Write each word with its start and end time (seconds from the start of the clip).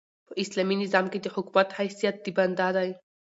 په 0.27 0.33
اسلامي 0.43 0.75
نظام 0.83 1.05
کښي 1.11 1.19
د 1.23 1.27
حکومت 1.35 1.67
حیثیت 1.79 2.15
د 2.21 2.27
بنده 2.37 2.67
دئ. 2.75 2.89